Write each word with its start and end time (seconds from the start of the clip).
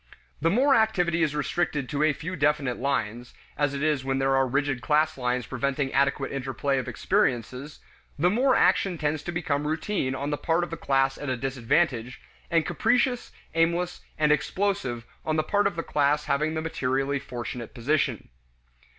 The 0.41 0.49
more 0.49 0.73
activity 0.73 1.21
is 1.21 1.35
restricted 1.35 1.87
to 1.89 2.01
a 2.01 2.11
few 2.11 2.35
definite 2.35 2.77
lines 2.79 3.35
as 3.55 3.75
it 3.75 3.83
is 3.83 4.03
when 4.03 4.17
there 4.17 4.35
are 4.35 4.47
rigid 4.47 4.81
class 4.81 5.15
lines 5.15 5.45
preventing 5.45 5.93
adequate 5.93 6.31
interplay 6.31 6.79
of 6.79 6.87
experiences 6.87 7.77
the 8.17 8.31
more 8.31 8.55
action 8.55 8.97
tends 8.97 9.21
to 9.21 9.31
become 9.31 9.67
routine 9.67 10.15
on 10.15 10.31
the 10.31 10.39
part 10.39 10.63
of 10.63 10.71
the 10.71 10.75
class 10.75 11.19
at 11.19 11.29
a 11.29 11.37
disadvantage, 11.37 12.19
and 12.49 12.65
capricious, 12.65 13.31
aimless, 13.53 14.01
and 14.17 14.31
explosive 14.31 15.05
on 15.23 15.35
the 15.35 15.43
part 15.43 15.67
of 15.67 15.75
the 15.75 15.83
class 15.83 16.25
having 16.25 16.55
the 16.55 16.63
materially 16.63 17.19
fortunate 17.19 17.75
position. 17.75 18.29